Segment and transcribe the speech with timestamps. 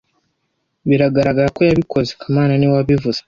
[0.89, 3.19] Biragaragara ko yabikoze kamana niwe wabivuze